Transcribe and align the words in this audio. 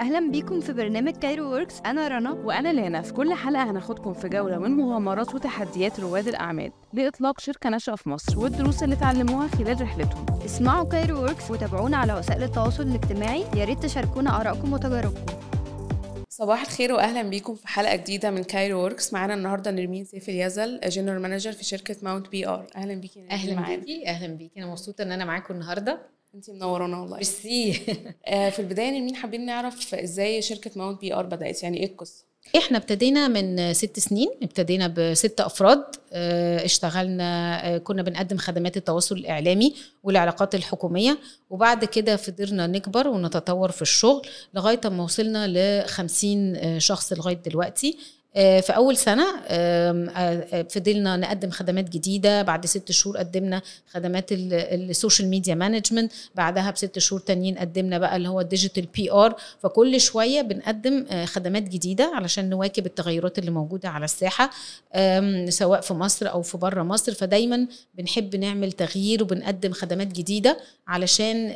أهلا 0.00 0.30
بيكم 0.30 0.60
في 0.60 0.72
برنامج 0.72 1.12
Cairo 1.16 1.44
Works 1.50 1.80
أنا 1.86 2.08
رنا. 2.08 2.30
وأنا 2.30 2.72
لانا 2.72 3.02
في 3.02 3.12
كل 3.12 3.34
حلقة 3.34 3.70
هناخدكم 3.70 4.14
في 4.14 4.28
جولة 4.28 4.58
من 4.58 4.70
مغامرات 4.70 5.34
وتحديات 5.34 6.00
رواد 6.00 6.28
الأعمال 6.28 6.72
لإطلاق 6.92 7.40
شركة 7.40 7.70
ناشئة 7.70 7.94
في 7.94 8.08
مصر 8.08 8.38
والدروس 8.38 8.82
اللي 8.82 8.94
اتعلموها 8.94 9.48
خلال 9.48 9.80
رحلتهم. 9.80 10.26
اسمعوا 10.44 10.84
Cairo 10.88 11.18
Works 11.18 11.50
وتابعونا 11.50 11.96
على 11.96 12.14
وسائل 12.14 12.42
التواصل 12.42 12.82
الاجتماعي. 12.82 13.44
يا 13.56 13.64
ريت 13.64 13.82
تشاركونا 13.82 14.40
آرائكم 14.40 14.72
وتجاربكم. 14.72 15.34
صباح 16.28 16.60
الخير 16.60 16.92
واهلا 16.92 17.22
بيكم 17.22 17.54
في 17.54 17.68
حلقة 17.68 17.96
جديدة 17.96 18.30
من 18.30 18.42
Cairo 18.44 18.84
Works 18.84 19.12
معانا 19.12 19.34
النهارده 19.34 19.70
نرمين 19.70 20.04
سيف 20.04 20.28
اليزل 20.28 20.80
general 20.86 21.22
manager 21.22 21.52
في 21.52 21.64
شركة 21.64 21.96
Mount 22.02 22.28
PR 22.28 22.66
أهلا 22.76 22.94
بيكي 22.94 23.20
نرمين. 23.20 23.32
أهلا 23.32 23.54
معانا. 23.54 23.76
بيكي. 23.76 24.08
أهلا 24.08 24.34
بيكي. 24.34 24.60
أنا 24.60 24.70
مبسوطة 24.70 25.02
إن 25.02 25.12
أنا 25.12 25.24
معاكم 25.24 25.54
النهارده. 25.54 26.13
انتي 26.34 26.52
منورانا 26.52 27.00
والله. 27.00 27.16
ميرسي. 27.16 27.80
آه 28.26 28.50
في 28.50 28.58
البداية 28.58 28.90
نرمين 28.90 29.16
حابين 29.16 29.46
نعرف 29.46 29.94
إزاي 29.94 30.42
شركة 30.42 30.70
Mount 30.76 31.00
PR 31.00 31.26
بدأت؟ 31.26 31.62
يعني 31.62 31.78
إيه 31.78 31.86
القصة؟ 31.86 32.24
إحنا 32.56 32.78
ابتدينا 32.78 33.28
من 33.28 33.74
ست 33.74 33.98
سنين 33.98 34.28
ابتدينا 34.42 34.94
بست 34.96 35.40
افراد. 35.40 35.84
آه، 36.12 36.64
اشتغلنا 36.64 37.60
آه، 37.74 37.78
كنا 37.78 38.02
بنقدم 38.02 38.36
خدمات 38.36 38.76
التواصل 38.76 39.16
الاعلامي 39.16 39.74
والعلاقات 40.02 40.54
الحكومية. 40.54 41.18
وبعد 41.50 41.84
كده 41.84 42.16
فضلنا 42.16 42.66
نكبر 42.66 43.08
ونتطور 43.08 43.70
في 43.70 43.82
الشغل 43.82 44.26
لغاية 44.54 44.80
ما 44.84 45.04
وصلنا 45.04 45.46
ل 45.48 45.88
50 45.88 46.56
آه، 46.56 46.78
شخص 46.78 47.12
لغاية 47.12 47.34
دلوقتي. 47.46 47.98
في 48.34 48.72
أول 48.76 48.96
سنة 48.96 49.24
آم، 49.48 50.08
آه، 50.16 50.62
فضلنا 50.70 51.16
نقدم 51.16 51.50
خدمات 51.50 51.88
جديدة. 51.90 52.42
بعد 52.42 52.66
ست 52.66 52.92
شهور 52.92 53.16
قدمنا 53.16 53.62
خدمات 53.92 54.32
ال- 54.32 54.52
السوشيال 54.90 55.28
ميديا 55.28 55.54
management 55.54 56.12
بعدها 56.34 56.70
بست 56.70 56.98
شهور 56.98 57.20
تانيين 57.20 57.58
قدمنا 57.58 57.98
بقى 57.98 58.16
اللي 58.16 58.28
هو 58.28 58.40
ال 58.40 58.86
digital 58.94 59.12
PR 59.12 59.36
فكل 59.62 60.00
شوية 60.00 60.42
بنقدم 60.42 61.06
آه، 61.10 61.24
خدمات 61.24 61.62
جديدة 61.62 62.12
علشان 62.14 62.50
نواكب 62.50 62.86
التغيرات 62.86 63.38
اللي 63.38 63.50
موجودة 63.50 63.88
على 63.88 64.04
الساحة 64.04 64.50
سواء 65.48 65.80
في 65.80 65.94
مصر 65.94 66.30
أو 66.30 66.42
في 66.42 66.58
بره 66.58 66.82
مصر. 66.82 67.14
فدايما 67.14 67.66
بنحب 67.94 68.36
نعمل 68.36 68.72
تغيير 68.72 69.22
وبنقدم 69.22 69.72
خدمات 69.72 70.06
جديدة 70.06 70.58
علشان 70.86 71.54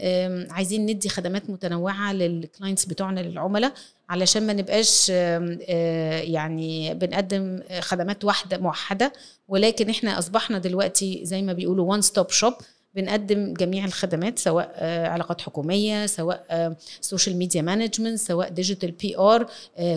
عايزين 0.51 0.87
ندي 0.87 1.09
خدمات 1.09 1.51
متنوعة 1.51 2.13
لل 2.13 2.29
clients 2.29 2.85
بتوعنا 2.85 3.21
للعملاء. 3.21 3.73
علشان 4.09 4.47
ما 4.47 4.53
نبقاش 4.53 5.07
آه، 5.15 6.19
يعني 6.21 6.95
بنقدم 6.95 7.61
خدمات 7.81 8.25
واحدة 8.25 8.59
موحدة 8.59 9.13
ولكن 9.49 9.91
إحنا 9.91 10.19
أصبحنا 10.19 10.59
دلوقتي 10.59 11.21
زي 11.23 11.43
ما 11.43 11.53
بيقولوا 11.53 11.91
one 11.91 12.01
stop 12.01 12.31
shop 12.31 12.55
بنقدم 12.95 13.55
جميع 13.55 13.85
الخدمات 13.85 14.39
سواء 14.39 14.73
آه، 14.75 15.09
علاقات 15.09 15.41
حكومية 15.41 16.07
سواء 16.07 16.75
social 17.01 17.37
media 17.37 17.63
management 17.63 18.19
سواء 18.19 18.49
digital 18.49 18.91
PR 18.91 19.47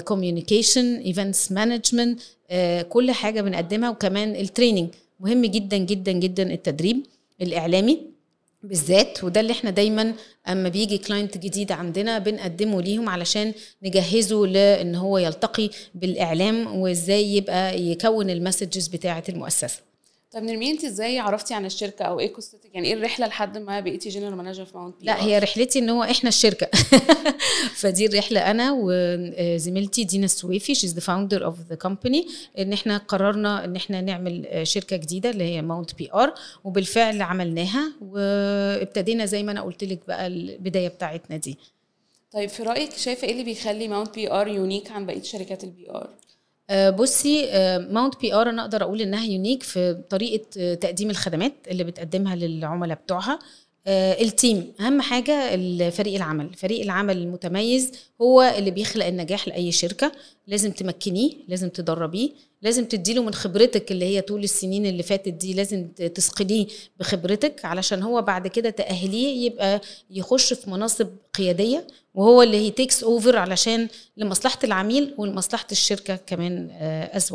communication 0.03 0.95
events 0.97 1.51
management 1.51 2.19
كل 2.89 3.11
حاجة 3.11 3.41
بنقدمها 3.41 3.89
وكمان 3.89 4.35
ال 4.35 4.41
training 4.41 4.89
مهم 5.19 5.45
جدا 5.45 5.77
جدا 5.77 6.11
جدا 6.11 6.53
التدريب 6.53 7.05
الإعلامي. 7.41 8.10
بالذات 8.63 9.23
وده 9.23 9.41
اللي 9.41 9.51
إحنا 9.51 9.69
دايما 9.69 10.13
أما 10.47 10.69
بيجي 10.69 10.97
client 10.97 11.37
جديد 11.37 11.71
عندنا 11.71 12.19
بنقدمه 12.19 12.81
ليهم 12.81 13.09
علشان 13.09 13.53
نجهزه 13.83 14.45
لإن 14.47 14.95
هو 14.95 15.17
يلتقي 15.17 15.69
بالإعلام 15.95 16.75
وإزاي 16.75 17.35
يبقى 17.35 17.81
يكون 17.81 18.29
ال 18.29 18.36
messages 18.36 18.87
بتاعة 18.87 19.23
المؤسسة. 19.29 19.79
طب 20.31 20.43
نرمين 20.43 20.71
انت 20.71 20.85
إزاي؟ 20.85 21.19
عرفتي 21.19 21.53
عن 21.53 21.65
الشركة 21.65 22.05
أو 22.05 22.19
إيه 22.19 22.33
قصتك؟ 22.33 22.59
يعني 22.73 22.87
إيه 22.87 22.93
الرحلة 22.93 23.27
لحد 23.27 23.57
ما 23.57 23.79
بقيتي 23.79 24.09
general 24.09 24.35
manager 24.35 24.65
في 24.65 24.77
Mount 24.77 24.95
لا 25.01 25.23
هي 25.23 25.39
رحلتي 25.39 25.79
ان 25.79 25.89
هو 25.89 26.03
إحنا 26.03 26.29
الشركة. 26.29 26.67
فدي 27.81 28.05
الرحلة 28.05 28.51
أنا 28.51 28.77
وزميلتي 28.81 30.03
دينا 30.03 30.25
السويفي 30.25 30.75
she's 30.75 30.93
the 30.93 30.99
founder 30.99 31.45
of 31.45 31.55
the 31.69 31.75
company 31.75 32.27
ان 32.59 32.73
إحنا 32.73 32.97
قررنا 32.97 33.65
ان 33.65 33.75
إحنا 33.75 34.01
نعمل 34.01 34.45
آه، 34.47 34.63
شركة 34.63 34.97
جديدة 34.97 35.29
اللي 35.29 35.43
هي 35.43 35.61
Mount 35.61 35.95
PR 35.95 36.33
وبالفعل 36.63 37.21
عملناها 37.21 37.93
وابتدينا 38.01 39.25
زي 39.25 39.43
ما 39.43 39.51
أنا 39.51 39.61
قلت 39.61 39.83
لك 39.83 39.99
بقى 40.07 40.27
البداية 40.27 40.87
بتاعتنا 40.87 41.37
دي. 41.37 41.57
طيب 42.31 42.49
في 42.49 42.63
رأيك 42.63 42.91
شايفة 42.97 43.27
إيه 43.27 43.31
اللي 43.31 43.43
بيخلي 43.43 43.87
Mount 43.87 44.15
PR 44.15 44.47
unique 44.47 44.91
عن 44.91 45.05
بقية 45.05 45.21
شركات 45.21 45.63
ال 45.63 45.89
PR 45.89 45.95
آه، 45.95 46.09
بصي 46.71 47.49
Mount 47.91 48.21
PR 48.21 48.49
أنا 48.49 48.61
أقدر 48.61 48.83
أقول 48.83 49.01
إنها 49.01 49.25
unique 49.25 49.63
في 49.63 49.93
طريقة 50.09 50.45
آه، 50.59 50.73
تقديم 50.73 51.09
الخدمات 51.09 51.53
اللي 51.67 51.83
بتقدمها 51.83 52.35
للعملاء 52.35 52.97
بتوعها. 52.97 53.33
آه، 53.33 53.39
ال 53.87 54.02
team. 54.02 54.73
أهم 54.79 55.01
حاجة 55.01 55.49
فريق 55.89 56.15
العمل. 56.15 56.53
فريق 56.53 56.81
العمل 56.81 57.17
المتميز 57.17 57.91
هو 58.21 58.41
اللي 58.57 58.71
بيخلق 58.71 59.05
النجاح 59.05 59.47
لأي 59.47 59.71
شركة. 59.71 60.11
لازم 60.47 60.71
تمكنيه 60.71 61.31
لازم 61.47 61.69
تدربيه 61.69 62.29
لازم 62.61 62.85
تديله 62.85 63.23
من 63.23 63.33
خبرتك 63.33 63.91
اللي 63.91 64.05
هي 64.05 64.21
طول 64.21 64.43
السنين 64.43 64.85
اللي 64.85 65.03
فاتت 65.03 65.29
دي 65.33 65.53
لازم 65.53 65.87
ت- 65.87 66.01
تصقليه 66.01 66.67
بخبرتك 66.99 67.65
علشان 67.65 68.03
هو 68.03 68.21
بعد 68.21 68.47
كده 68.47 68.69
تأهليه 68.69 69.45
يبقى 69.45 69.81
يخش 70.09 70.53
في 70.53 70.69
مناصب 70.69 71.07
قيادية 71.33 71.87
وهو 72.13 72.41
اللي 72.41 72.57
he 72.57 72.71
takes 72.71 73.03
over 73.03 73.37
علشان 73.37 73.87
لمصلحة 74.17 74.59
العميل 74.63 75.13
ولمصلحة 75.17 75.67
الشركة 75.71 76.15
كمان 76.15 76.69
as 77.13 77.33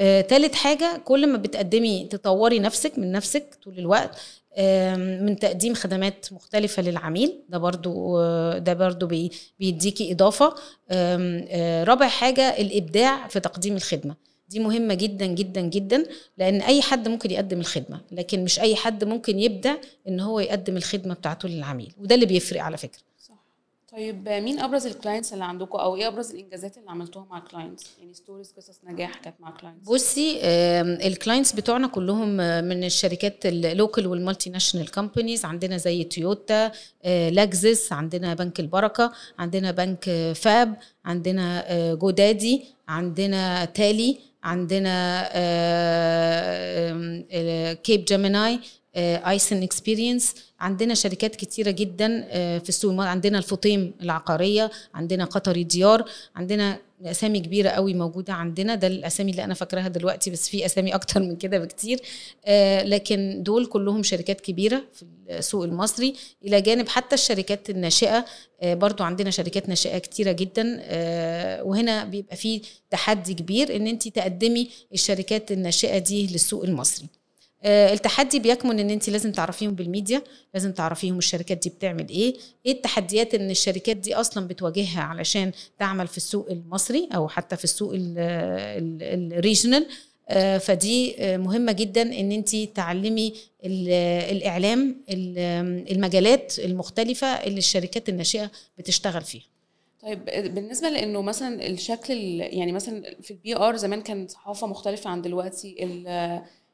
well 0.00 0.22
تالت 0.22 0.54
حاجة 0.54 1.00
كل 1.04 1.26
ما 1.26 1.38
بتقدمي 1.38 2.08
تطوري 2.10 2.58
نفسك 2.58 2.98
من 2.98 3.12
نفسك 3.12 3.58
طول 3.64 3.78
الوقت 3.78 4.10
من 4.98 5.38
تقديم 5.38 5.74
خدمات 5.74 6.32
مختلفة 6.32 6.82
للعميل 6.82 7.42
ده 7.48 7.58
برضو 7.58 8.18
آه، 8.20 8.58
ده 8.58 8.74
برضو 8.74 9.06
بي- 9.06 9.30
بيديكي 9.60 10.12
إضافة. 10.12 10.54
آه، 10.90 11.84
رابع 11.84 12.08
حاجة 12.08 12.42
الإبداع 12.60 13.28
في 13.28 13.40
تقديم 13.40 13.76
الخدمة. 13.76 14.14
دي 14.48 14.58
مهمة 14.58 14.94
جدا 14.94 15.26
جدا 15.26 15.60
جدا 15.60 16.04
لأن 16.38 16.60
أي 16.60 16.82
حد 16.82 17.08
ممكن 17.08 17.30
يقدم 17.30 17.60
الخدمة 17.60 18.00
لكن 18.12 18.44
مش 18.44 18.60
أي 18.60 18.76
حد 18.76 19.04
ممكن 19.04 19.38
يبدع 19.38 19.74
إن 20.08 20.20
هو 20.20 20.40
يقدم 20.40 20.76
الخدمة 20.76 21.14
بتاعته 21.14 21.48
للعميل 21.48 21.92
وده 21.98 22.14
اللي 22.14 22.26
بيفرق 22.26 22.62
على 22.62 22.76
فكرة. 22.76 23.00
طيب 23.92 24.28
مين 24.28 24.60
أبرز 24.60 24.86
ال 24.86 24.92
clients 24.92 25.32
اللي 25.32 25.44
عندكم 25.44 25.78
أو 25.78 25.96
إيه 25.96 26.08
أبرز 26.08 26.30
الإنجازات 26.30 26.78
اللي 26.78 26.90
عملتوها 26.90 27.26
مع 27.30 27.38
clients 27.38 27.86
يعني 27.98 28.14
stories 28.14 28.52
قصص 28.56 28.80
نجاح 28.84 29.14
كانت 29.14 29.36
مع 29.40 29.50
clients 29.50 29.88
بصي 29.88 30.40
ال 31.06 31.12
clients 31.12 31.52
بتوعنا 31.52 31.86
كلهم 31.88 32.40
آه، 32.40 32.60
من 32.60 32.84
الشركات 32.84 33.46
ال 33.46 33.53
local 33.53 33.91
وال 33.91 34.06
multinational 34.06 34.90
companies 34.90 35.44
عندنا 35.44 35.76
زي 35.76 36.04
تويوتا 36.04 36.72
آه، 37.04 37.28
لكزس 37.28 37.92
عندنا 37.92 38.34
بنك 38.34 38.60
البركة 38.60 39.12
عندنا 39.38 39.70
بنك 39.70 40.32
فاب 40.34 40.76
عندنا 41.04 41.64
آه، 41.66 41.94
جودادي 41.94 42.64
عندنا 42.88 43.64
تالي 43.64 44.18
عندنا 44.42 45.22
كيب 47.74 48.04
Gemini 48.04 48.60
Essence 48.96 49.62
Experience 49.62 50.34
عندنا 50.60 50.94
شركات 50.94 51.36
كتيرة 51.36 51.70
جدا 51.70 52.26
آه، 52.30 52.58
في 52.58 52.68
السوق. 52.68 53.00
عندنا 53.04 53.38
الفطيم 53.38 53.94
العقارية 54.02 54.70
عندنا 54.94 55.24
قطري 55.24 55.64
ديار 55.64 56.04
عندنا 56.36 56.78
أسامي 57.04 57.40
كبيرة 57.40 57.68
قوي 57.68 57.94
موجودة 57.94 58.32
عندنا. 58.32 58.74
ده 58.74 58.86
الأسامي 58.86 59.30
اللي 59.30 59.44
أنا 59.44 59.54
فاكراها 59.54 59.88
دلوقتي 59.88 60.30
بس 60.30 60.48
في 60.48 60.66
أسامي 60.66 60.94
أكتر 60.94 61.20
من 61.20 61.36
كده 61.36 61.58
بكتير. 61.58 62.00
آه، 62.46 62.82
لكن 62.82 63.42
دول 63.42 63.66
كلهم 63.66 64.02
شركات 64.02 64.40
كبيرة 64.40 64.82
في 64.94 65.04
السوق 65.30 65.64
المصري. 65.64 66.14
إلى 66.44 66.60
جانب 66.60 66.88
حتى 66.88 67.14
الشركات 67.14 67.70
الناشئة 67.70 68.24
آه، 68.62 68.74
برضو 68.74 69.04
عندنا 69.04 69.30
شركات 69.30 69.68
ناشئة 69.68 69.98
كتيرة 69.98 70.32
جدا. 70.32 70.78
آه، 70.80 71.62
وهنا 71.62 72.04
بيبقى 72.04 72.36
في 72.36 72.62
تحدي 72.90 73.34
كبير 73.34 73.76
إن 73.76 73.86
انت 73.86 74.08
تقدمي 74.08 74.70
الشركات 74.92 75.52
الناشئة 75.52 75.98
دي 75.98 76.26
للسوق 76.26 76.64
المصري. 76.64 77.06
آه، 77.06 77.25
التحدي 77.64 78.38
بيكمن 78.38 78.78
إن 78.78 78.90
انت 78.90 79.10
لازم 79.10 79.32
تعرفيهم 79.32 79.74
بالميديا 79.74 80.22
لازم 80.54 80.72
تعرفيهم 80.72 81.18
الشركات 81.18 81.58
دي 81.58 81.70
بتعمل 81.70 82.08
إيه 82.08 82.34
إيه 82.66 82.72
التحديات 82.72 83.34
إن 83.34 83.50
الشركات 83.50 83.96
دي 83.96 84.14
أصلا 84.14 84.46
بتواجهها 84.48 85.00
علشان 85.00 85.52
تعمل 85.78 86.06
في 86.06 86.16
السوق 86.16 86.50
المصري 86.50 87.08
أو 87.14 87.28
حتى 87.28 87.56
في 87.56 87.64
السوق 87.64 87.92
ال 89.02 89.10
regional. 89.10 89.86
فدي 90.60 91.14
آه، 91.18 91.36
مهمة 91.36 91.72
جدا 91.72 92.02
إن 92.02 92.32
انت 92.32 92.56
تعلمي 92.56 93.32
ال- 93.64 93.88
الإعلام 94.36 94.96
ال- 95.10 95.92
المجالات 95.92 96.58
المختلفة 96.58 97.26
اللي 97.26 97.58
الشركات 97.58 98.08
الناشئة 98.08 98.50
بتشتغل 98.78 99.22
فيها. 99.22 99.42
طيب 100.02 100.24
بالنسبة 100.54 100.88
لإنه 100.88 101.22
مثلا 101.22 101.66
الشكل 101.66 102.12
ال- 102.12 102.40
يعني 102.58 102.72
مثلا 102.72 103.16
في 103.22 103.30
ال 103.30 103.56
PR 103.56 103.76
زمان 103.76 104.02
كان 104.02 104.28
صحافه 104.28 104.66
مختلفة 104.66 105.10
عن 105.10 105.22
دلوقتي 105.22 105.76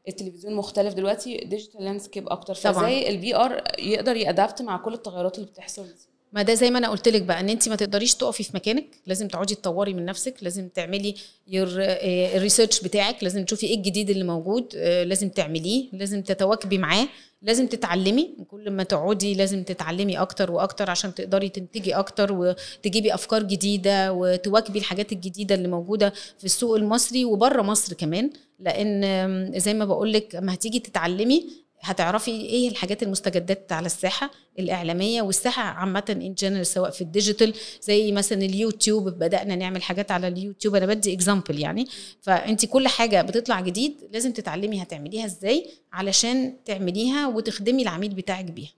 التلفزيون 0.09 0.55
مختلف 0.55 0.95
دلوقتي 0.95 1.37
digital 1.37 1.85
landscape 1.85 2.29
أكتر. 2.29 2.55
فإزاي 2.55 3.09
ال 3.09 3.37
PR 3.37 3.63
يقدر 3.79 4.17
ي 4.17 4.25
adapt 4.25 4.63
مع 4.63 4.77
كل 4.77 4.95
التغيرات 4.95 5.39
اللي 5.39 5.51
بتحصل 5.51 5.85
دي 5.87 6.12
ما 6.33 6.43
ده 6.43 6.55
زي 6.55 6.71
ما 6.71 6.79
أنا 6.79 6.89
قلت 6.89 7.09
لك 7.09 7.23
بقى 7.23 7.41
إن 7.41 7.49
انت 7.49 7.69
ما 7.69 7.77
تقدريش 7.77 8.15
تقفي 8.15 8.43
في 8.43 8.51
مكانك 8.55 8.87
لازم 9.07 9.29
تقعدي 9.29 9.55
تطوري 9.55 9.95
من 9.95 10.05
نفسك 10.05 10.35
لازم 10.43 10.69
تعملي 10.69 11.15
الريسيرش 11.55 12.81
بتاعك 12.81 13.23
لازم 13.25 13.45
تشوفي 13.45 13.67
إيه 13.67 13.77
الجديد 13.77 14.11
اللي 14.11 14.25
موجود 14.25 14.73
آه، 14.77 15.05
لازم 15.05 15.29
تعمليه 15.29 15.85
لازم 15.93 16.23
تتواكبي 16.23 16.79
معاه 16.79 17.09
لازم 17.43 17.67
تتعلمي 17.67 18.31
كل 18.51 18.71
ما 18.71 18.83
تقعدي 18.83 19.35
لازم 19.35 19.63
تتعلمي 19.63 20.19
أكتر 20.19 20.51
وأكتر 20.53 20.91
عشان 20.91 21.15
تقدري 21.15 21.49
تنتجي 21.49 21.95
أكتر 21.95 22.33
وتجيبي 22.33 23.15
أفكار 23.15 23.43
جديدة 23.43 24.13
وتواكبي 24.13 24.79
الحاجات 24.79 25.13
الجديدة 25.13 25.55
اللي 25.55 25.69
موجودة 25.69 26.13
في 26.39 26.45
السوق 26.45 26.77
المصري 26.77 27.25
وبره 27.25 27.63
مصر 27.63 27.95
كمان 27.95 28.31
لأن 28.61 29.53
زي 29.61 29.75
ما 29.75 29.85
بقول 29.85 30.13
لك 30.13 30.37
اما 30.37 30.55
هتيجي 30.55 30.79
تتعلمي 30.79 31.47
هتعرفي 31.83 32.31
إيه 32.31 32.69
الحاجات 32.69 33.03
المستجدات 33.03 33.73
على 33.73 33.87
الساحة 33.87 34.31
الإعلامية 34.59 35.23
والساحة 35.23 35.63
عامة 35.63 36.05
in 36.11 36.35
general 36.35 36.67
سواء 36.67 36.91
في 36.91 37.01
ال 37.01 37.08
digital 37.08 37.55
زي 37.83 38.13
مثلا 38.13 38.43
اليوتيوب 38.43 39.09
بدأنا 39.09 39.57
نعمل 39.57 39.83
حاجات 39.83 40.11
على 40.11 40.29
اليوتيوب. 40.29 40.75
أنا 40.75 40.87
بدي 40.87 41.13
example 41.15 41.59
يعني. 41.59 41.87
فأنت 42.21 42.67
كل 42.67 42.89
حاجة 42.89 43.23
بتطلع 43.23 43.61
جديد 43.61 44.09
لازم 44.13 44.33
تتعلمي 44.33 44.83
هتعمليها 44.83 45.25
إزاي؟ 45.25 45.67
علشان 45.93 46.57
تعمليها 46.65 47.27
وتخدمي 47.27 47.83
العميل 47.83 48.15
بتاعك 48.15 48.45
بيها. 48.45 48.71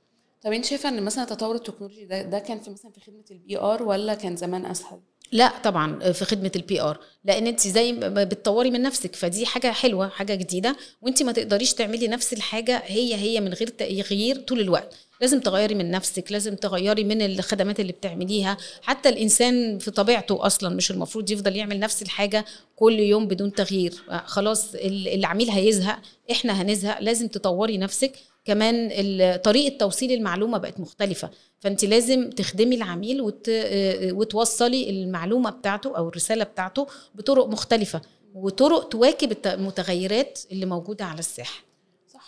طب 0.42 0.52
أنت 0.52 0.64
شايفة 0.64 0.88
إن 0.88 1.02
مثلا 1.02 1.24
تطور 1.24 1.54
ال 1.54 1.59
technology 1.59 2.04
ده 2.04 2.22
ده 2.22 2.38
كان 2.38 2.60
في 2.60 2.70
مثلا 2.70 2.90
في 2.90 3.00
خدمة 3.00 3.24
ال 3.30 3.58
PR 3.58 3.82
ولا 3.82 4.14
كان 4.14 4.36
زمان 4.36 4.66
أسهل؟ 4.66 5.00
لا 5.32 5.52
طبعا 5.64 6.12
في 6.12 6.24
خدمة 6.24 6.52
ال 6.56 6.80
PR 6.80 6.98
لأن 7.24 7.46
انت 7.46 7.60
زي 7.60 7.92
بتطوري 8.02 8.70
من 8.70 8.82
نفسك. 8.82 9.16
فدي 9.16 9.46
حاجة 9.46 9.72
حلوة 9.72 10.08
حاجة 10.08 10.34
جديدة. 10.34 10.76
وانت 11.02 11.22
ما 11.22 11.32
تقدريش 11.32 11.74
تعملي 11.74 12.08
نفس 12.08 12.32
الحاجة 12.32 12.82
هي 12.86 13.14
هي 13.14 13.40
من 13.40 13.52
غير 13.52 13.68
تغيير 13.68 14.36
طول 14.36 14.60
الوقت. 14.60 14.94
لازم 15.20 15.40
تغيري 15.40 15.74
من 15.74 15.90
نفسك 15.90 16.32
لازم 16.32 16.54
تغيري 16.56 17.04
من 17.04 17.22
الخدمات 17.22 17.80
اللي 17.80 17.92
بتعمليها. 17.92 18.56
حتى 18.82 19.08
الإنسان 19.08 19.78
في 19.78 19.90
طبيعته 19.90 20.46
أصلا 20.46 20.74
مش 20.76 20.90
المفروض 20.90 21.30
يفضل 21.30 21.56
يعمل 21.56 21.78
نفس 21.80 22.02
الحاجة 22.02 22.44
كل 22.76 22.98
يوم 23.00 23.26
بدون 23.26 23.52
تغيير. 23.52 23.94
آه، 24.10 24.22
خلاص 24.26 24.74
ال- 24.74 25.08
العميل 25.08 25.50
هيزهق 25.50 25.98
إحنا 26.30 26.62
هنزهق. 26.62 27.00
لازم 27.00 27.28
تطوري 27.28 27.78
نفسك. 27.78 28.12
كمان 28.44 28.90
طريقة 29.44 29.78
توصيل 29.78 30.12
المعلومة 30.12 30.58
بقت 30.58 30.80
مختلفة. 30.80 31.30
فأنت 31.60 31.84
لازم 31.84 32.30
تخدمي 32.30 32.74
العميل 32.76 33.20
وت... 33.20 33.48
آه، 33.48 34.12
وتوصلي 34.12 34.90
المعلومة 34.90 35.50
بتاعته 35.50 35.96
أو 35.96 36.08
الرسالة 36.08 36.44
بتاعته 36.44 36.86
بطرق 37.14 37.46
مختلفة 37.46 38.00
وطرق 38.34 38.88
تواكب 38.88 39.36
المتغيرات 39.46 40.40
اللي 40.52 40.66
موجودة 40.66 41.04
على 41.04 41.18
الساحة. 41.18 41.73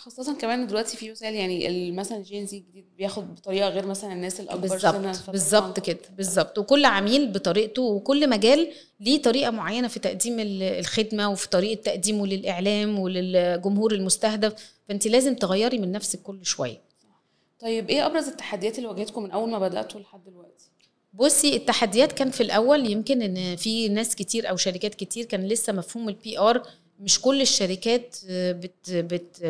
خاصة 0.09 0.33
كمان 0.37 0.67
دلوقتي 0.67 0.97
في 0.97 1.11
وسائل 1.11 1.33
يعني 1.35 1.91
مثلا 1.91 2.23
جين 2.23 2.45
زي 2.45 2.59
جديد 2.59 2.85
بياخد 2.97 3.35
بطريقة 3.35 3.69
غير 3.69 3.85
مثلا 3.85 4.13
الناس 4.13 4.39
الأكبر 4.39 4.67
بالظبط 4.67 5.29
بالظبط 5.29 5.79
كده 5.79 5.99
بالظبط. 6.17 6.57
وكل 6.57 6.85
عميل 6.85 7.31
بطريقته 7.31 7.81
وكل 7.81 8.29
مجال 8.29 8.71
ليه 8.99 9.21
طريقة 9.21 9.51
معينة 9.51 9.87
في 9.87 9.99
تقديم 9.99 10.39
ال- 10.39 10.63
الخدمة 10.63 11.29
وفي 11.31 11.49
طريقة 11.49 11.81
تقديمه 11.81 12.27
للإعلام 12.27 12.99
وللجمهور 12.99 13.91
المستهدف. 13.91 14.53
فأنت 14.89 15.07
لازم 15.07 15.35
تغيري 15.35 15.77
من 15.77 15.91
نفسك 15.91 16.21
كل 16.21 16.45
شوية. 16.45 16.81
طيب 17.59 17.89
إيه 17.89 18.05
أبرز 18.05 18.27
التحديات 18.27 18.77
اللي 18.77 18.89
واجهتكم 18.89 19.23
من 19.23 19.31
أول 19.31 19.49
ما 19.49 19.59
بدأتوا 19.59 19.99
لحد 19.99 20.23
دلوقتي؟ 20.25 20.65
بصي 21.13 21.55
التحديات 21.55 22.11
كان 22.11 22.29
في 22.31 22.41
الأول 22.41 22.91
يمكن 22.91 23.21
إن 23.21 23.55
في 23.55 23.89
ناس 23.89 24.15
كتير 24.15 24.49
أو 24.49 24.57
شركات 24.57 24.95
كتير 24.95 25.25
كان 25.25 25.47
لسه 25.47 25.73
مفهوم 25.73 26.09
ال 26.09 26.39
PR 26.39 26.63
مش 26.99 27.21
كل 27.21 27.41
الشركات 27.41 28.17
آه، 28.29 28.51
بت 28.51 28.91
بت 28.91 29.41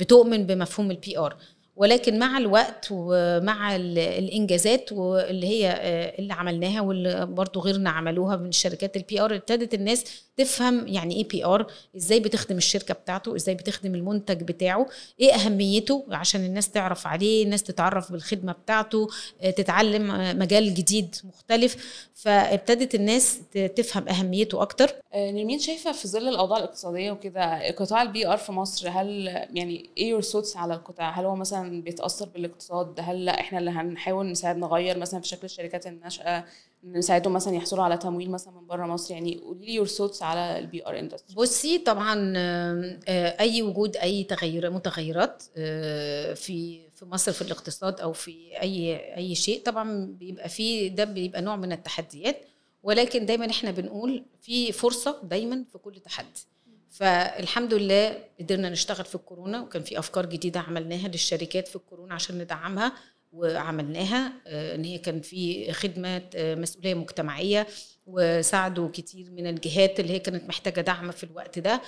بتؤمن 0.00 0.46
بمفهوم 0.46 0.90
ال 0.90 1.18
PR 1.18 1.36
ولكن 1.76 2.18
مع 2.18 2.38
الوقت 2.38 2.88
ومع 2.90 3.76
ال- 3.76 3.98
الإنجازات 3.98 4.92
واللي 4.92 5.46
هي 5.46 5.70
آه، 5.70 6.18
اللي 6.18 6.32
عملناها 6.32 6.80
واللي 6.80 7.26
برضو 7.26 7.60
غيرنا 7.60 7.90
عملوها 7.90 8.36
من 8.36 8.52
شركات 8.52 8.96
ال 8.96 9.20
PR 9.20 9.34
ابتدت 9.34 9.74
الناس 9.74 10.04
تفهم 10.36 10.88
يعني 10.88 11.16
إيه 11.16 11.28
PR 11.28 11.66
إزاي 11.96 12.20
بتخدم 12.20 12.56
الشركة 12.56 12.94
بتاعته 12.94 13.36
إزاي 13.36 13.54
بتخدم 13.54 13.94
المنتج 13.94 14.42
بتاعه 14.42 14.86
إيه 15.20 15.34
أهميته 15.34 16.04
عشان 16.10 16.44
الناس 16.44 16.70
تعرف 16.70 17.06
عليه 17.06 17.44
الناس 17.44 17.62
تتعرف 17.62 18.12
بالخدمة 18.12 18.52
بتاعته 18.52 19.08
آه، 19.42 19.50
تتعلم 19.50 20.10
آه، 20.10 20.32
مجال 20.32 20.74
جديد 20.74 21.16
مختلف 21.24 21.76
فابتدت 22.14 22.94
الناس 22.94 23.38
تفهم 23.76 24.08
أهميته 24.08 24.62
أكتر 24.62 24.90
نرمين 25.16 25.58
شايفة 25.58 25.92
في 25.92 26.08
ظل 26.08 26.28
الأوضاع 26.28 26.58
الاقتصادية 26.58 27.10
وكده 27.10 27.70
قطاع 27.70 28.02
ال 28.02 28.26
PR 28.26 28.36
في 28.36 28.52
مصر 28.52 28.88
هل 28.88 29.26
يعني 29.54 29.90
إيه 29.98 30.08
your 30.08 30.22
على 30.56 30.74
القطاع؟ 30.74 31.20
هل 31.20 31.24
هو 31.24 31.36
مثلا 31.36 31.63
بيتأثر 31.68 32.28
بالاقتصاد؟ 32.28 32.94
هل 33.00 33.24
لا 33.24 33.40
إحنا 33.40 33.58
اللي 33.58 33.70
هنحاول 33.70 34.30
نساعد 34.30 34.56
نغير 34.56 34.98
مثلا 34.98 35.20
في 35.20 35.28
شكل 35.28 35.44
الشركات 35.44 35.86
الناشئة 35.86 36.44
نساعدهم 36.84 37.32
مثلا 37.32 37.54
يحصلوا 37.54 37.84
على 37.84 37.96
تمويل 37.96 38.30
مثلا 38.30 38.52
من 38.52 38.66
بره 38.66 38.86
مصر 38.86 39.14
يعني 39.14 39.38
قولي 39.38 39.66
لي 39.66 39.74
يور 39.74 39.88
على 40.20 40.58
البي 40.58 40.86
ار 40.86 40.98
اندستري 40.98 41.36
بصي 41.36 41.78
طبعا 41.78 42.32
آه، 42.36 43.36
أي 43.40 43.62
وجود 43.62 43.96
أي 43.96 44.24
تغير 44.24 44.70
متغيرات 44.70 45.42
آه، 45.56 46.34
في 46.34 46.80
في 46.94 47.04
مصر 47.04 47.32
في 47.32 47.42
الاقتصاد 47.42 48.00
أو 48.00 48.12
في 48.12 48.60
أي 48.62 48.96
أي 49.16 49.34
شيء 49.34 49.62
طبعا 49.62 50.06
بيبقى 50.18 50.48
فيه 50.48 50.88
ده 50.88 51.04
بيبقى 51.04 51.42
نوع 51.42 51.56
من 51.56 51.72
التحديات 51.72 52.36
ولكن 52.82 53.26
دايما 53.26 53.50
إحنا 53.50 53.70
بنقول 53.70 54.24
في 54.42 54.72
فرصة 54.72 55.20
دايما 55.22 55.64
في 55.72 55.78
كل 55.78 56.00
تحدي 56.00 56.46
فالحمد 56.94 57.74
لله 57.74 58.24
قدرنا 58.40 58.70
نشتغل 58.70 59.04
في 59.04 59.14
الكورونا 59.14 59.60
وكان 59.60 59.82
في 59.82 59.98
أفكار 59.98 60.26
جديدة 60.26 60.60
عملناها 60.60 61.08
للشركات 61.08 61.68
في 61.68 61.76
الكورونا 61.76 62.14
عشان 62.14 62.38
ندعمها 62.38 62.92
وعملناها. 63.32 64.32
آه، 64.46 64.74
إن 64.74 64.84
هي 64.84 64.98
كان 64.98 65.20
في 65.20 65.72
خدمه 65.72 66.22
آه، 66.34 66.54
مسؤولية 66.54 66.94
مجتمعية 66.94 67.66
وساعدوا 68.06 68.88
كتير 68.92 69.30
من 69.30 69.46
الجهات 69.46 70.00
اللي 70.00 70.12
هي 70.12 70.18
كانت 70.18 70.48
محتاجة 70.48 70.80
دعم 70.80 71.10
في 71.10 71.24
الوقت 71.24 71.58
ده. 71.58 71.80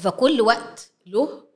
فكل 0.00 0.40
وقت 0.40 0.90
له 1.06 1.46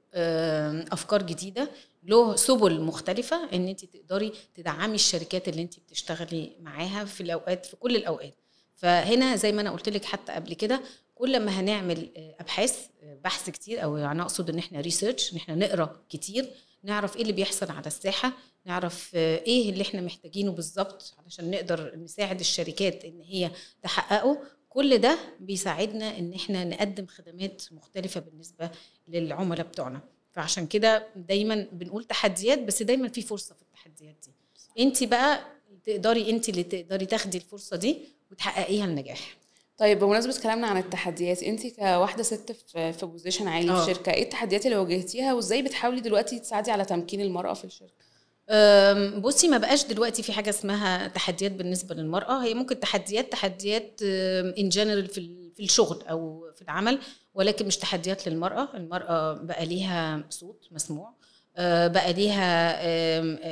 أفكار 0.92 1.22
جديدة 1.22 1.70
له 2.02 2.36
سبل 2.36 2.80
مختلفة 2.80 3.48
إن 3.52 3.68
انت 3.68 3.84
تقدري 3.84 4.32
تدعمي 4.54 4.94
الشركات 4.94 5.48
اللي 5.48 5.62
انت 5.62 5.78
بتشتغلي 5.78 6.56
معاها 6.60 7.04
في 7.04 7.20
الأوقات 7.20 7.66
في 7.66 7.76
كل 7.76 7.96
الأوقات. 7.96 8.34
فهنا 8.76 9.36
زي 9.36 9.52
ما 9.52 9.60
أنا 9.60 9.70
قلت 9.70 9.88
لك 9.88 10.04
حتى 10.04 10.32
قبل 10.32 10.54
كده 10.54 10.80
كل 11.20 11.40
ما 11.40 11.60
هنعمل 11.60 12.10
آه، 12.16 12.34
أبحاث 12.40 12.86
آه، 13.02 13.14
بحث 13.24 13.50
كتير 13.50 13.82
أو 13.84 13.96
يعني 13.96 14.22
أقصد 14.22 14.50
إن 14.50 14.58
إحنا 14.58 14.80
ريسيرش 14.80 15.32
إن 15.32 15.36
إحنا 15.36 15.54
نقرأ 15.54 16.04
كتير 16.08 16.50
نعرف 16.82 17.16
إيه 17.16 17.22
اللي 17.22 17.32
بيحصل 17.32 17.70
على 17.70 17.86
الساحة 17.86 18.32
نعرف 18.66 19.10
آه، 19.14 19.38
إيه 19.38 19.70
اللي 19.70 19.82
إحنا 19.82 20.00
محتاجينه 20.00 20.52
بالظبط 20.52 21.14
علشان 21.18 21.50
نقدر 21.50 21.96
نساعد 21.96 22.40
الشركات 22.40 23.04
إن 23.04 23.20
هي 23.20 23.50
تحققه. 23.82 24.38
كل 24.68 24.98
ده 24.98 25.18
بيساعدنا 25.40 26.18
إن 26.18 26.34
إحنا 26.34 26.64
نقدم 26.64 27.06
خدمات 27.06 27.62
مختلفة 27.72 28.20
بالنسبة 28.20 28.70
للعملاء 29.08 29.66
بتوعنا. 29.66 30.00
فعشان 30.32 30.66
كده 30.66 31.06
دايما 31.16 31.66
بنقول 31.72 32.04
تحديات 32.04 32.58
بس 32.58 32.82
دايما 32.82 33.08
في 33.08 33.22
فرصة 33.22 33.54
في 33.54 33.62
التحديات 33.62 34.16
دي. 34.26 34.34
انت 34.82 35.04
بقى 35.04 35.44
تقدري 35.84 36.30
انت 36.30 36.48
اللي 36.48 36.62
تقدري 36.62 37.06
تاخدي 37.06 37.38
الفرصة 37.38 37.76
دي 37.76 37.98
وتحققيها 38.30 38.84
النجاح 38.84 39.39
طيب 39.80 39.98
بمناسبة 39.98 40.42
كلامنا 40.42 40.66
عن 40.66 40.76
التحديات 40.76 41.42
انت 41.42 41.66
كواحدة 41.66 42.22
ست 42.22 42.52
في 42.52 42.92
في 42.92 43.06
position 43.06 43.48
عالي 43.48 43.70
آه. 43.70 43.84
في 43.84 43.94
شركة 43.94 44.12
إيه 44.12 44.22
التحديات 44.22 44.66
اللي 44.66 44.76
واجهتيها؟ 44.76 45.34
وازاي 45.34 45.62
بتحاولي 45.62 46.00
دلوقتي 46.00 46.38
تساعدي 46.38 46.70
على 46.70 46.84
تمكين 46.84 47.20
المرأة 47.20 47.54
في 47.54 47.64
الشركة؟ 47.64 47.92
أم، 48.50 49.20
بصي 49.20 49.48
ما 49.48 49.58
بقاش 49.58 49.84
دلوقتي 49.84 50.22
في 50.22 50.32
حاجة 50.32 50.50
اسمها 50.50 51.08
تحديات 51.08 51.52
بالنسبة 51.52 51.94
للمرأة. 51.94 52.44
هي 52.44 52.54
ممكن 52.54 52.80
تحديات 52.80 53.32
تحديات 53.32 54.02
in 54.58 54.68
general 54.68 55.06
في 55.08 55.50
في 55.56 55.62
الشغل 55.62 56.02
أو 56.10 56.44
في 56.56 56.62
العمل 56.62 56.98
ولكن 57.34 57.66
مش 57.66 57.76
تحديات 57.76 58.28
للمرأة. 58.28 58.68
المرأة 58.74 59.32
بقى 59.32 59.66
ليها 59.66 60.24
صوت 60.30 60.68
مسموع. 60.70 61.14
أه، 61.56 61.86
بقى 61.86 62.12
ليها 62.12 62.80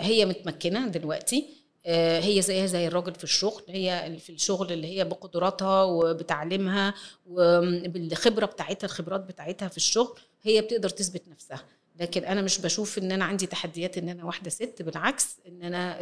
هي 0.07 0.25
متمكنة 0.27 0.89
دلوقتي. 0.89 1.58
هي 2.21 2.43
زيها 2.43 2.67
زي 2.67 2.87
الراجل 2.87 3.15
في 3.15 3.25
الشغل 3.25 3.63
هي 3.69 4.17
في 4.21 4.33
الشغل 4.33 4.73
اللي 4.73 4.99
هي 4.99 5.05
بقدراتها 5.05 5.83
وبتعليمها 5.83 6.95
وبالخبرة 7.27 8.47
بتاعتها 8.47 8.87
الخبرات 8.87 9.21
بتاعتها 9.21 9.69
في 9.69 9.77
الشغل 9.77 10.19
هي 10.43 10.61
بتقدر 10.61 10.89
تثبت 10.89 11.29
نفسها. 11.29 11.65
لكن 12.01 12.25
أنا 12.25 12.43
مش 12.43 12.59
بشوف 12.61 12.99
إن 12.99 13.13
أنا 13.13 13.25
عندي 13.25 13.47
تحديات 13.47 13.99
إن 13.99 14.09
أنا 14.09 14.25
واحدة 14.25 14.51
ست 14.51 14.83
بالعكس 14.83 15.37
إن 15.49 15.63
أنا 15.63 15.99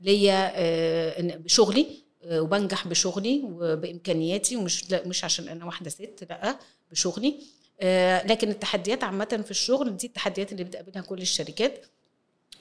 ليا 0.00 0.52
آه، 0.54 1.36
بشغلي 1.36 1.86
آه، 2.24 2.40
وبنجح 2.40 2.88
بشغلي 2.88 3.40
وبإمكانياتي 3.44 4.56
ومش 4.56 4.90
مش 4.92 5.24
عشان 5.24 5.48
أنا 5.48 5.64
واحدة 5.64 5.90
ست 5.90 6.26
لأ 6.30 6.58
بشغلي. 6.90 7.34
آه، 7.80 8.26
لكن 8.26 8.48
التحديات 8.50 9.04
عامة 9.04 9.42
في 9.44 9.50
الشغل 9.50 9.96
دي 9.96 10.06
التحديات 10.06 10.52
اللي 10.52 10.64
بتقابلها 10.64 11.02
كل 11.02 11.20
الشركات. 11.22 11.84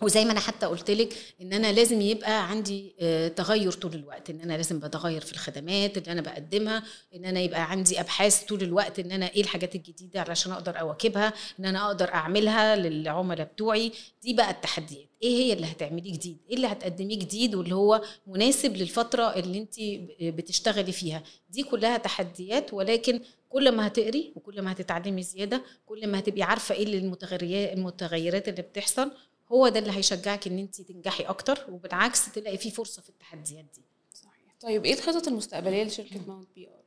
وزي 0.02 0.26
ما 0.26 0.32
أنا 0.32 0.40
حتى 0.40 0.66
قلت 0.66 0.92
لك 0.92 1.14
إن 1.42 1.54
أنا 1.54 1.72
لازم 1.72 2.02
يبقى 2.02 2.50
عندي 2.50 2.96
آه، 3.00 3.28
تغير 3.28 3.72
طول 3.72 3.94
الوقت 3.94 4.30
إن 4.30 4.42
أنا 4.42 4.54
لازم 4.54 4.80
بتغير 4.80 5.22
في 5.22 5.32
الخدمات 5.34 5.98
اللي 5.98 6.12
أنا 6.12 6.22
بقدمها 6.22 6.84
إن 7.16 7.26
أنا 7.26 7.40
يبقى 7.40 7.72
عندي 7.72 8.00
أبحاث 8.00 8.44
طول 8.44 8.62
الوقت 8.64 9.00
إن 9.00 9.12
أنا 9.12 9.30
إيه 9.30 9.42
الحاجات 9.42 9.76
الجديدة 9.76 10.22
علشان 10.22 10.52
أقدر 10.52 10.80
أواكبها 10.80 11.34
إن 11.60 11.66
أنا 11.66 11.88
أقدر 11.88 12.14
أعملها 12.14 12.76
للعملاء 12.76 13.48
بتوعي. 13.48 13.92
دي 14.24 14.34
بقى 14.34 14.52
التحديات. 14.52 15.08
إيه 15.24 15.30
هي 15.38 15.54
اللي 15.54 15.68
هتعمليه 15.68 16.14
جديد؟ 16.14 16.38
إيه 16.50 16.56
اللي 16.56 16.68
هتقدميه 16.68 17.20
جديد 17.20 17.56
واللي 17.56 17.76
هو 17.76 18.02
مناسب 18.28 18.78
للفترة 18.78 19.36
اللي 19.36 19.58
أنت 19.58 19.76
بتشتغلي 20.22 20.92
فيها؟ 20.92 21.24
دي 21.50 21.64
كلها 21.64 21.98
تحديات 21.98 22.74
ولكن 22.74 23.20
كل 23.50 23.72
ما 23.72 23.88
هتقري 23.88 24.34
وكل 24.36 24.62
ما 24.62 24.72
هتتعلمي 24.72 25.24
زيادة 25.24 25.62
كل 25.86 26.08
ما 26.08 26.20
هتبقي 26.20 26.42
عارفة 26.42 26.76
إيه 26.76 26.84
المتغيرات 26.84 27.74
المتغيرات 27.78 28.48
اللي 28.48 28.62
بتحصل 28.62 29.12
هو 29.52 29.68
ده 29.70 29.80
اللي 29.80 29.92
هيشجعك 29.92 30.48
إن 30.48 30.60
انت 30.60 30.82
تنجحي 30.82 31.24
أكتر 31.24 31.66
وبالعكس 31.70 32.32
تلاقي 32.32 32.58
فيه 32.58 32.70
فرصة 32.70 33.02
في 33.02 33.10
التحديات 33.10 33.66
دي. 33.76 33.82
صحيح. 34.14 34.56
طيب 34.62 34.86
إيه 34.86 34.94
الخطط 34.94 35.28
المستقبلية 35.28 35.84
لشركة 35.84 36.20
ماونت 36.28 36.48
PR 36.56 36.82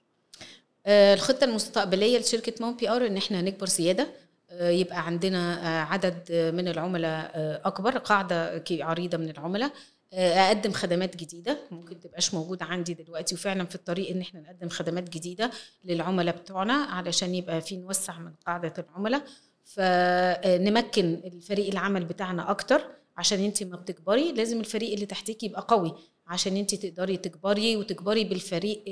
آه، 0.87 1.15
الخطة 1.15 1.45
المستقبلية 1.45 2.19
لشركة 2.19 2.53
ماونت 2.61 2.81
PR 2.81 3.07
إن 3.07 3.17
إحنا 3.17 3.43
نكبر 3.43 3.67
زيادة 3.67 4.09
آه، 4.51 4.71
يبقى 4.71 5.07
عندنا 5.07 5.67
آه، 5.67 5.85
عدد 5.85 6.33
من 6.55 6.69
العملاء 6.69 7.31
أكبر 7.65 7.99
قاعدة 7.99 8.65
عريضة 8.71 9.19
من 9.19 9.31
العملاء 9.31 9.73
أقدم 10.13 10.73
خدمات 10.73 11.17
جديدة 11.17 11.59
ممكن 11.71 12.01
تبقاش 12.01 12.35
موجودة 12.35 12.65
عندي 12.65 12.95
دلوقتي 12.95 13.35
وفعلا 13.35 13.65
في 13.65 13.75
الطريق 13.75 14.11
إن 14.11 14.21
إحنا 14.21 14.41
نقدم 14.41 14.69
خدمات 14.69 15.11
جديدة 15.11 15.51
للعملاء 15.85 16.37
بتوعنا 16.37 16.73
علشان 16.75 17.35
يبقى 17.35 17.61
في 17.61 17.77
نوسع 17.77 18.19
من 18.19 18.33
قاعدة 18.47 18.73
العملاء. 18.79 19.23
فنمكن 19.65 21.21
الفريق 21.25 21.69
العمل 21.71 22.05
بتاعنا 22.05 22.51
أكتر 22.51 22.83
عشان 23.17 23.41
انت 23.45 23.63
ما 23.63 23.77
بتكبري. 23.77 24.33
لازم 24.33 24.61
الفريق 24.61 24.93
اللي 24.93 25.07
تحتيك 25.07 25.43
يبقى 25.43 25.67
قوي 25.69 25.95
عشان 26.27 26.57
انت 26.57 26.75
تقدري 26.75 27.17
تكبري 27.17 27.77
وتكبري 27.77 28.25
بالفريق 28.25 28.83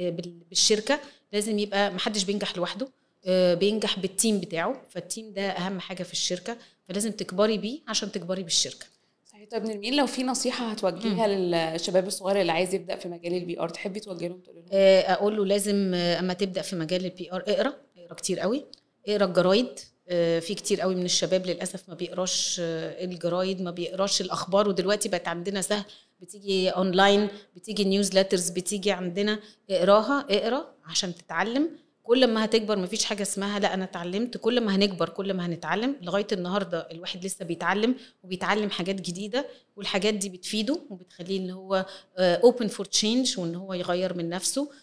بالشركة. 0.48 1.00
لازم 1.32 1.58
يبقى 1.58 1.90
محدش 1.90 2.24
بينجح 2.24 2.56
لوحده 2.56 2.88
آه، 3.26 3.54
بينجح 3.54 3.98
بال 3.98 4.12
team 4.12 4.40
بتاعه. 4.40 4.82
فال 4.90 5.04
team 5.04 5.32
ده 5.32 5.42
أهم 5.50 5.80
حاجة 5.80 6.02
في 6.02 6.12
الشركة 6.12 6.56
فلازم 6.88 7.10
تكبري 7.12 7.58
بيه 7.58 7.80
عشان 7.88 8.12
تكبري 8.12 8.42
بالشركة. 8.42 8.86
صحيح. 9.24 9.48
طيب 9.50 9.64
نرمين 9.64 9.96
لو 9.96 10.06
في 10.06 10.22
نصيحة 10.22 10.70
هتوجهيها 10.70 11.26
للشباب 11.26 12.06
الصغير 12.06 12.40
اللي 12.40 12.52
عايز 12.52 12.74
يبدأ 12.74 12.96
في 12.96 13.08
مجال 13.08 13.34
ال 13.34 13.60
PR 13.60 13.68
تحبي 13.68 14.00
توجهي 14.00 14.28
لهم 14.28 14.40
تقولي 14.40 14.60
لهم؟ 14.60 14.68
آه، 14.72 15.00
أقول 15.12 15.36
له 15.36 15.46
لازم 15.46 15.94
آه، 15.94 16.18
أما 16.18 16.32
تبدأ 16.32 16.62
في 16.62 16.76
مجال 16.76 17.04
ال 17.04 17.32
PR 17.32 17.44
اقرأ 17.48 17.72
اقرأ 17.98 18.14
كتير 18.14 18.40
قوي 18.40 18.64
اقرأ 19.08 19.24
الجرايد. 19.24 19.80
في 20.08 20.54
كتير 20.54 20.80
قوي 20.80 20.94
من 20.94 21.04
الشباب 21.04 21.46
للأسف 21.46 21.88
ما 21.88 21.94
بيقراش 21.94 22.56
آه، 22.60 23.04
الجرايد 23.04 23.62
ما 23.62 23.70
بيقراش 23.70 24.20
الأخبار 24.20 24.68
ودلوقتي 24.68 25.08
بقت 25.08 25.28
عندنا 25.28 25.60
سهل. 25.62 25.84
بتيجي 26.20 26.70
اونلاين 26.70 27.28
بتيجي 27.56 27.84
newsletters 27.84 28.50
بتيجي 28.50 28.90
عندنا 28.92 29.38
اقراها 29.70 30.26
اقرا 30.30 30.74
عشان 30.84 31.14
تتعلم. 31.14 31.70
كل 32.02 32.26
ما 32.26 32.44
هتكبر 32.44 32.78
مفيش 32.78 33.04
حاجة 33.04 33.22
اسمها 33.22 33.58
لا 33.58 33.74
أنا 33.74 33.84
اتعلمت. 33.84 34.36
كل 34.36 34.60
ما 34.60 34.76
هنكبر 34.76 35.08
كل 35.08 35.34
ما 35.34 35.46
هنتعلم. 35.46 35.96
لغاية 36.02 36.26
النهارده 36.32 36.88
الواحد 36.90 37.24
لسه 37.24 37.44
بيتعلم 37.44 37.94
وبيتعلم 38.22 38.70
حاجات 38.70 39.00
جديدة 39.00 39.46
والحاجات 39.76 40.14
دي 40.14 40.28
بتفيده 40.28 40.80
وبتخليه 40.90 41.38
إن 41.38 41.50
هو 41.50 41.86
open 42.18 42.68
for 42.68 42.86
change 42.86 43.38
وإن 43.38 43.54
هو 43.54 43.74
يغير 43.74 44.14
من 44.14 44.28
نفسه. 44.28 44.62
آه، 44.62 44.81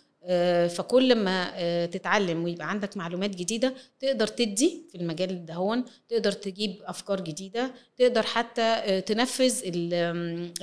فكل 0.67 1.15
ما 1.15 1.51
آه، 1.55 1.85
تتعلم 1.85 2.43
ويبقى 2.43 2.69
عندك 2.69 2.97
معلومات 2.97 3.29
جديدة 3.29 3.73
تقدر 3.99 4.27
تدي 4.27 4.87
في 4.91 4.97
المجال 4.97 5.45
ده 5.45 5.83
تقدر 6.09 6.31
تجيب 6.31 6.75
أفكار 6.85 7.19
جديدة 7.21 7.71
تقدر 7.97 8.23
حتى 8.23 8.61
آه، 8.61 8.99
تنفذ 8.99 9.61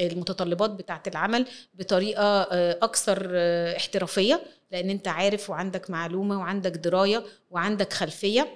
المتطلبات 0.01 0.71
بتاعة 0.71 1.03
العمل 1.07 1.47
بطريقة 1.75 2.43
أكثر 2.73 3.31
احترافية 3.77 4.43
لأن 4.73 4.91
أنت 4.91 5.09
عارف 5.09 5.51
وعندك 5.51 5.91
معلومة 5.91 6.39
وعندك 6.39 6.73
دراية 6.73 7.25
وعندك 7.51 7.93
خلفية 7.93 8.49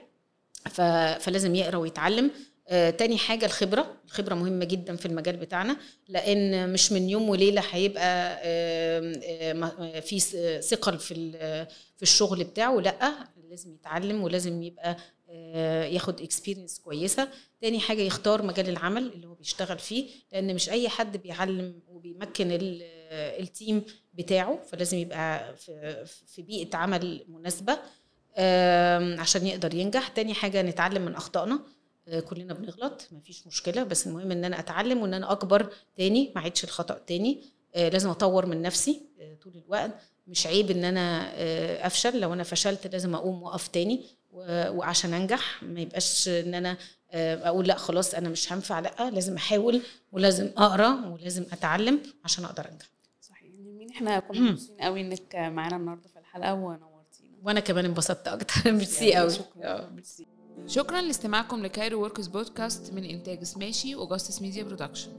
فلازم 1.20 1.54
يقرأ 1.54 1.76
ويتعلم. 1.76 2.30
آه، 2.70 2.90
تاني 2.90 3.18
حاجة 3.18 3.46
الخبرة. 3.46 3.96
الخبرة 4.06 4.34
مهمة 4.34 4.64
جدا 4.64 4.96
في 4.96 5.06
المجال 5.06 5.36
بتاعنا 5.36 5.76
لأن 6.08 6.72
مش 6.72 6.92
من 6.92 7.08
يوم 7.08 7.28
وليلة 7.28 7.62
هيبقى 7.70 8.36
في 10.02 10.20
ثقل 10.62 10.98
في 10.98 11.32
في 11.96 12.02
الشغل 12.02 12.44
بتاعه. 12.44 12.80
لأ 12.80 13.12
لازم 13.50 13.74
يتعلم 13.74 14.22
ولازم 14.22 14.62
يبقى 14.62 14.96
آه، 15.32 15.84
ياخد 15.84 16.20
اكسبيرينس 16.20 16.78
كويسة. 16.78 17.28
تاني 17.60 17.80
حاجة 17.80 18.00
يختار 18.02 18.42
مجال 18.42 18.68
العمل 18.68 19.12
اللي 19.12 19.26
هو 19.26 19.34
بيشتغل 19.34 19.78
فيه 19.78 20.10
لأن 20.32 20.54
مش 20.54 20.70
أي 20.70 20.88
حد 20.88 21.16
بيعلم 21.16 21.80
وبيمكن 21.88 22.48
التيم 23.12 23.84
بتاعه. 24.14 24.58
فلازم 24.72 24.98
يبقى 24.98 25.56
في 26.26 26.42
بيئة 26.42 26.76
عمل 26.76 27.24
مناسبة 27.28 27.78
عشان 29.20 29.46
يقدر 29.46 29.74
ينجح. 29.74 30.08
تاني 30.08 30.34
حاجة 30.34 30.62
نتعلم 30.62 31.02
من 31.02 31.14
أخطائنا. 31.14 31.58
كلنا 32.28 32.54
بنغلط 32.54 33.08
مفيش 33.12 33.46
مشكلة 33.46 33.82
بس 33.82 34.06
المهم 34.06 34.30
إن 34.32 34.44
أنا 34.44 34.58
أتعلم 34.58 35.02
وإن 35.02 35.14
أنا 35.14 35.32
أكبر 35.32 35.72
تاني 35.96 36.32
ما 36.34 36.40
أعيدش 36.40 36.64
الخطأ 36.64 36.98
تاني. 37.06 37.42
آه، 37.74 37.88
لازم 37.88 38.10
أطور 38.10 38.46
من 38.46 38.62
نفسي 38.62 39.00
آه، 39.20 39.34
طول 39.34 39.52
الوقت. 39.56 39.90
مش 40.26 40.46
عيب 40.46 40.70
إن 40.70 40.84
أنا 40.84 41.32
أفشل 41.86 42.20
لو 42.20 42.32
أنا 42.32 42.42
فشلت 42.42 42.86
لازم 42.86 43.14
أقوم 43.14 43.42
وأقف 43.42 43.68
تاني 43.68 44.04
وعشان 44.32 45.14
أنجح. 45.14 45.62
ما 45.62 45.80
يبقاش 45.80 46.28
إن 46.28 46.54
أنا 46.54 46.76
أقول 47.14 47.68
لأ 47.68 47.74
خلاص 47.74 48.14
أنا 48.14 48.28
مش 48.28 48.52
هنفع 48.52 48.80
لأ 48.80 49.10
لازم 49.10 49.36
أحاول 49.36 49.82
ولازم 50.12 50.50
أقرأ 50.56 51.06
ولازم 51.08 51.44
أتعلم 51.52 52.00
عشان 52.24 52.44
أقدر 52.44 52.68
أنجح. 52.68 52.86
صحيح. 53.20 53.50
نرمين 53.58 53.90
إحنا 53.90 54.18
كنا 54.20 54.40
مبسوطين 54.40 54.76
قوي 54.80 55.00
إنك 55.00 55.34
معانا 55.36 55.76
النهارده 55.76 56.08
في 56.08 56.18
الحلقة 56.18 56.54
ونورتينا 56.54 57.36
وأنا 57.42 57.60
كمان 57.60 57.84
انبسطت 57.84 58.28
أكتر. 58.28 58.72
ميرسي 58.72 59.14
قوي 59.14 59.30
شكرا. 59.30 59.90
شكرا 60.66 61.00
لاستماعكم 61.00 61.62
ل 61.62 61.69
Cairo 61.69 62.02
Works 62.02 62.26
podcast 62.26 62.92
من 62.94 63.04
إنتاج 63.04 63.44
سماشي 63.44 63.94
و 63.94 64.00
Justice 64.00 64.42
Media 64.42 64.64
Production. 64.64 65.10